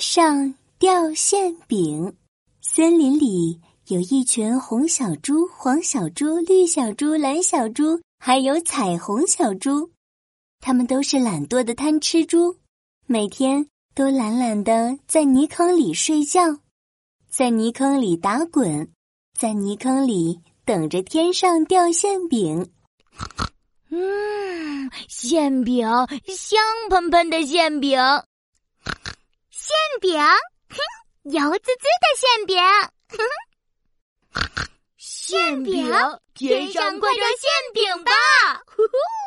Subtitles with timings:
[0.00, 2.16] 上掉馅饼。
[2.62, 9.90] 森林里有一群红小猪、黄小猪、绿小猪、蓝小猪，还有彩虹小猪。
[10.58, 12.56] 它们都是懒惰的贪吃猪，
[13.06, 16.40] 每天都懒懒的在泥坑里睡觉，
[17.28, 18.90] 在泥坑里打滚，
[19.38, 22.70] 在泥坑里等着天上掉馅饼。
[23.90, 25.86] 嗯，馅饼，
[26.26, 26.58] 香
[26.88, 27.98] 喷喷的馅饼。
[29.70, 30.20] 馅饼，
[30.68, 32.58] 哼，油滋滋的馅饼，
[33.08, 33.18] 哼，
[34.96, 35.88] 馅饼，
[36.34, 38.10] 天上挂着馅饼吧！
[38.66, 38.82] 呼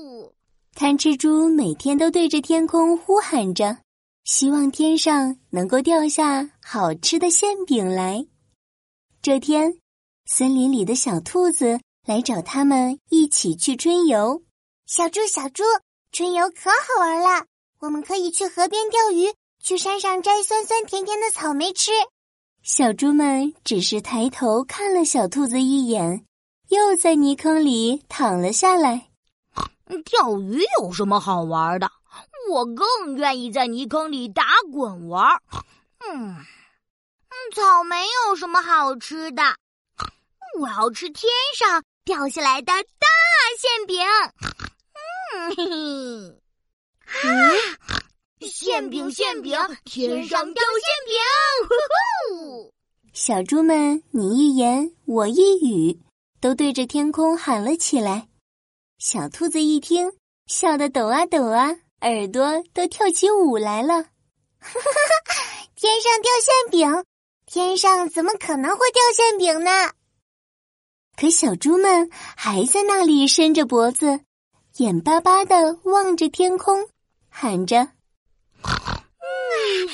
[0.00, 0.34] 呼，
[0.74, 3.78] 贪吃猪每天都对着天空呼喊着，
[4.24, 8.26] 希望天上能够掉下好吃的馅饼来。
[9.22, 9.78] 这天，
[10.26, 14.42] 森林里的小兔子来找他们一起去春游。
[14.86, 15.62] 小猪，小猪，
[16.10, 17.46] 春游可好玩了，
[17.78, 19.32] 我们可以去河边钓鱼。
[19.64, 21.90] 去山上摘酸酸甜甜的草莓吃。
[22.62, 26.26] 小猪们只是抬头看了小兔子一眼，
[26.68, 29.08] 又在泥坑里躺了下来。
[30.04, 31.90] 钓鱼有什么好玩的？
[32.50, 35.40] 我更愿意在泥坑里打滚玩。
[36.10, 36.36] 嗯，
[37.54, 39.42] 草莓有什么好吃的？
[40.60, 43.08] 我要吃天上掉下来的大
[43.58, 43.98] 馅饼。
[45.32, 47.30] 嗯嘿嘿。
[47.30, 48.03] 啊！
[48.48, 51.16] 馅饼，馅饼，天上掉馅饼！
[51.68, 51.74] 呼
[52.36, 52.72] 呼！
[53.12, 56.00] 小猪们你一言我一语，
[56.40, 58.28] 都对着天空喊了起来。
[58.98, 60.12] 小兔子一听，
[60.46, 64.02] 笑得抖啊抖啊，耳朵都跳起舞来了。
[64.02, 64.80] 哈哈
[65.26, 65.68] 哈！
[65.76, 67.04] 天上掉馅饼，
[67.46, 69.70] 天上怎么可能会掉馅饼呢？
[71.16, 74.20] 可小猪们还在那里伸着脖子，
[74.78, 76.88] 眼巴巴的望着天空，
[77.28, 77.88] 喊着。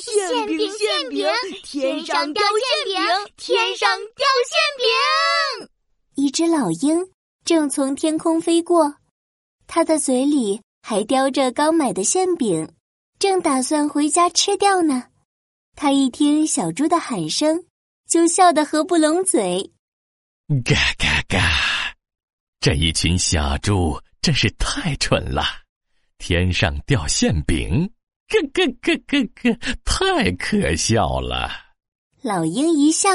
[0.00, 1.26] 馅饼，馅饼，
[1.62, 5.68] 天上掉馅饼，天上掉馅饼。
[6.14, 7.10] 一只老鹰
[7.44, 8.96] 正从天空飞过，
[9.66, 12.72] 它的嘴里还叼着刚买的馅饼，
[13.18, 15.04] 正打算回家吃掉呢。
[15.74, 17.64] 它一听小猪的喊声，
[18.08, 19.72] 就笑得合不拢嘴。
[20.64, 21.94] 嘎嘎嘎！
[22.60, 25.42] 这一群小猪真是太蠢了，
[26.18, 27.90] 天上掉馅饼。
[28.32, 31.50] 咯咯咯咯咯，太可笑了！
[32.22, 33.10] 老鹰一笑，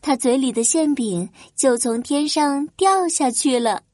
[0.00, 3.84] 他嘴里的馅饼就从天上掉下去了。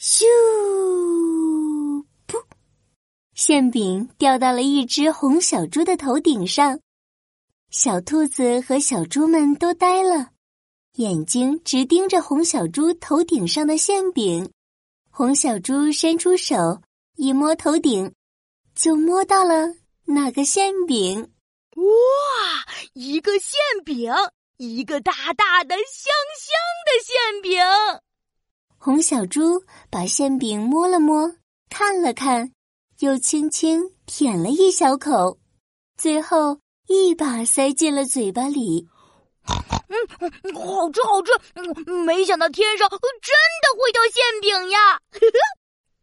[0.00, 0.24] 咻！
[2.26, 2.42] 噗！
[3.34, 6.80] 馅饼掉到了一只红小猪的头顶上，
[7.70, 10.30] 小兔子和小猪们都呆了，
[10.94, 14.50] 眼睛直盯着红小猪头顶上的馅饼。
[15.10, 16.80] 红小猪伸出手
[17.16, 18.10] 一摸头顶。
[18.74, 19.74] 就摸到了
[20.04, 21.32] 那个馅饼，
[21.76, 21.82] 哇！
[22.94, 24.12] 一个馅饼，
[24.56, 26.52] 一个大大的香香
[26.86, 27.60] 的馅饼。
[28.78, 31.36] 红小猪把馅饼摸了摸，
[31.70, 32.52] 看了看，
[32.98, 35.38] 又轻轻舔了一小口，
[35.96, 36.58] 最后
[36.88, 38.88] 一把塞进了嘴巴里。
[39.46, 41.32] 嗯，好吃，好吃！
[42.04, 45.00] 没想到天上真的会掉馅饼呀！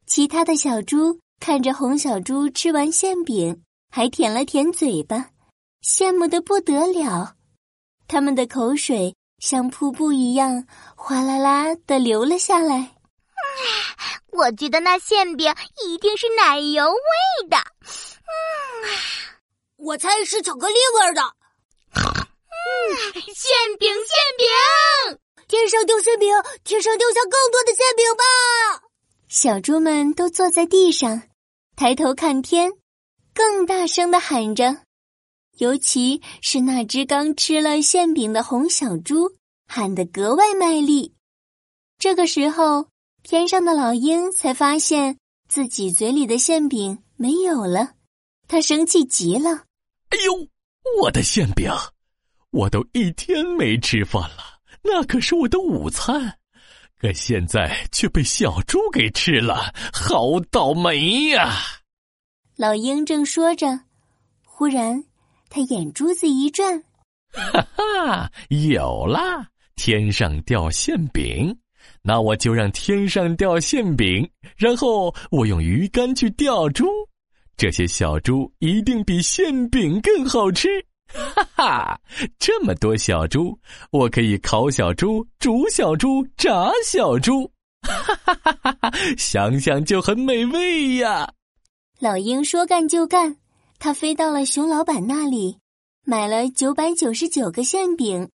[0.06, 1.20] 其他的小猪。
[1.40, 5.30] 看着红小猪吃完馅饼，还舔了舔嘴巴，
[5.82, 7.36] 羡慕的不得了。
[8.08, 12.96] 他们的口水像瀑布一样哗啦啦的流了下来。
[14.32, 15.54] 我觉得那馅饼
[15.86, 17.58] 一定是奶油味的。
[17.58, 18.90] 嗯，
[19.78, 21.22] 我猜是巧克力味的。
[21.94, 26.30] 嗯，馅饼，馅饼，天上掉馅饼，
[26.64, 28.84] 天上掉下更多的馅饼吧！
[29.30, 31.24] 小猪们都坐在地上。
[31.80, 32.74] 抬头看天，
[33.34, 34.84] 更大声的喊着，
[35.60, 39.32] 尤其是那只刚吃了馅饼的红小猪，
[39.66, 41.14] 喊得格外卖力。
[41.98, 42.90] 这个时候，
[43.24, 47.94] 天上的老鹰才发现自己嘴里的馅饼没有了，
[48.50, 49.64] 他生气极了
[50.12, 50.50] ：“哎呦，
[51.02, 51.72] 我的馅饼！
[52.52, 56.36] 我都一天没吃饭了，那可是我的午餐。”
[57.00, 61.56] 可现在却被小猪给吃了，好倒霉呀！
[62.60, 63.80] 老鹰正说着，
[64.46, 65.02] 忽然
[65.50, 66.84] 他眼珠子一转，
[67.32, 69.48] 哈哈，有啦！
[69.78, 71.58] 天上掉馅饼，
[72.02, 76.86] 那我就让天上掉馅饼，然后我用鱼竿去钓猪，
[77.56, 80.68] 这些小猪一定比馅饼更好吃。
[81.14, 82.02] 哈哈，
[82.40, 83.58] 这么多小猪，
[83.90, 87.50] 我可以烤小猪、煮小猪、炸小猪，
[87.84, 87.94] 哈
[88.26, 88.92] 哈哈哈哈！
[89.18, 91.32] 想想就很美味呀。
[92.02, 93.36] 老鹰说干就干，
[93.78, 95.58] 他飞到了熊老板那里，
[96.06, 98.30] 买了九百九十九个馅饼，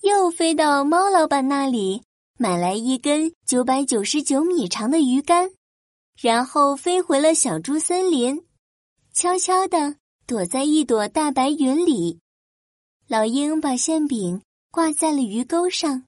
[0.00, 2.02] 又飞到猫老板那里，
[2.38, 5.50] 买来一根九百九十九米长的鱼竿，
[6.18, 8.42] 然后飞回了小猪森林，
[9.12, 9.96] 悄悄地
[10.26, 12.20] 躲在一朵大白云里。
[13.06, 14.40] 老鹰把馅饼
[14.70, 16.04] 挂在了鱼钩上，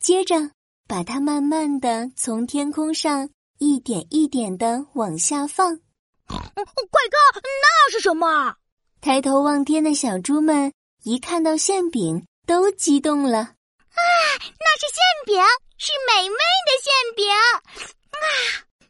[0.00, 0.52] 接着
[0.86, 3.28] 把它慢慢的从天空上
[3.58, 5.80] 一点一点的往下放。
[6.28, 8.54] 怪哥，那是什么？
[9.00, 10.72] 抬头望天的小猪们
[11.02, 13.38] 一看到馅饼，都激动了。
[13.38, 14.00] 啊，
[14.38, 15.42] 那是馅饼，
[15.78, 17.28] 是美味的馅饼！
[17.32, 18.22] 啊，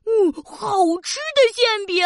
[0.05, 2.05] 嗯，好吃的馅饼，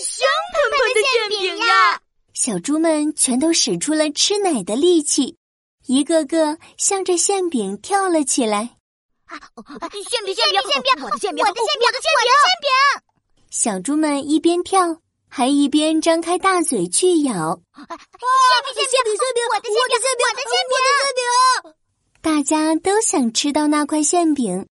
[0.00, 2.00] 香喷喷的馅饼呀！
[2.34, 5.36] 小猪们全都使出了吃奶的力气，
[5.86, 8.76] 一个个向着馅饼跳了起来。
[9.26, 9.38] 啊，
[10.08, 12.08] 馅饼，馅饼，馅饼，我的馅饼，我的馅饼，我的馅
[12.62, 13.11] 饼！
[13.52, 17.60] 小猪们一边跳，还一边张开大嘴去咬。
[17.76, 21.12] 馅饼，馅饼，馅饼，我的馅饼，我的馅饼，我的馅
[21.62, 21.74] 饼！
[22.22, 24.66] 大家都想吃到那块馅饼，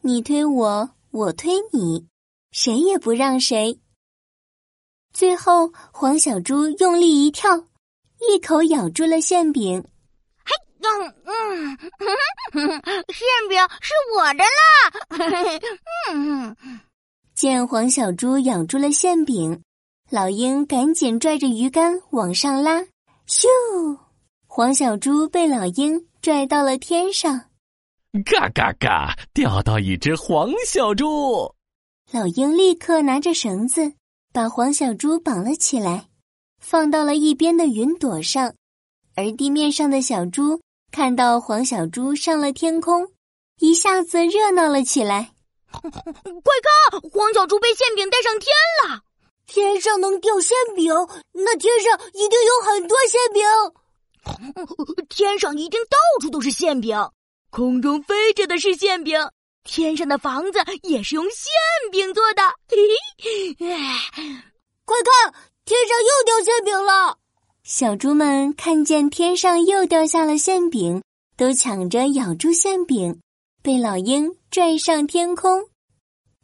[0.00, 2.06] 你推我，我推你，
[2.52, 3.78] 谁也不让谁。
[5.12, 7.66] 最后，黄小猪用力一跳，
[8.30, 9.84] 一口咬住了馅饼。
[10.42, 11.76] 嘿，嗯嗯，
[13.12, 14.56] 馅饼是我的啦！
[16.14, 16.56] 嗯。
[17.42, 19.64] 见黄小猪咬住了馅饼，
[20.08, 22.82] 老鹰赶紧拽着鱼竿往上拉。
[23.26, 23.98] 咻！
[24.46, 27.46] 黄小猪被老鹰拽到了天上。
[28.24, 29.18] 嘎嘎嘎！
[29.34, 31.52] 钓到一只黄小猪。
[32.12, 33.94] 老鹰立刻拿着绳子
[34.32, 36.06] 把黄小猪绑了起来，
[36.60, 38.54] 放到了一边的云朵上。
[39.16, 40.60] 而地面上的小猪
[40.92, 43.08] 看到黄小猪上了天空，
[43.58, 45.32] 一下子热闹了起来。
[45.82, 45.90] 快
[46.62, 49.02] 看，黄小猪被馅饼带上天了！
[49.46, 50.94] 天上能掉馅饼，
[51.32, 53.44] 那天上一定有很多馅饼。
[55.08, 56.96] 天上一定到处都是馅饼，
[57.50, 59.18] 空中飞着的是馅饼，
[59.64, 61.50] 天上的房子也是用馅
[61.90, 62.42] 饼做的。
[64.84, 67.18] 快看，天上又掉馅饼了！
[67.64, 71.02] 小猪们看见天上又掉下了馅饼，
[71.36, 73.20] 都抢着咬住馅饼。
[73.62, 75.68] 被老鹰拽上天空，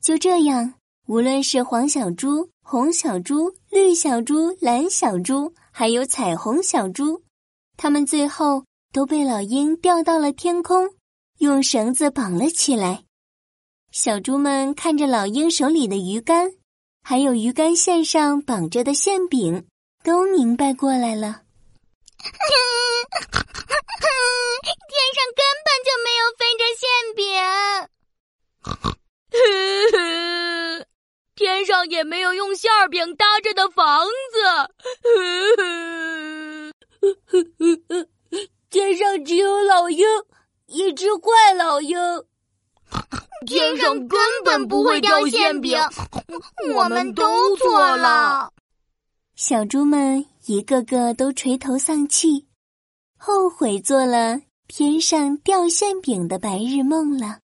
[0.01, 0.75] 就这样，
[1.07, 7.23] 无论是黄小猪、红小猪、绿小猪、蓝小猪，还有彩虹小猪，
[7.77, 10.89] 它们最后都被老鹰吊到了天空，
[11.39, 13.05] 用绳子绑了起来。
[13.91, 16.53] 小猪们看着老鹰手里的鱼竿，
[17.03, 19.67] 还有鱼竿线上绑着的馅饼，
[20.03, 21.43] 都明白过来了。
[24.91, 27.25] 天上根本就没有飞着馅饼
[31.91, 34.39] 也没有用馅儿饼搭着的房子，
[38.71, 40.07] 天上只有老鹰，
[40.67, 41.99] 一只坏老鹰。
[43.47, 45.79] 天上根本不会掉馅饼，
[46.75, 48.53] 我们都错了。
[49.37, 52.47] 小猪们一个个都垂头丧气，
[53.17, 57.39] 后悔做了天上掉馅饼的白日梦了。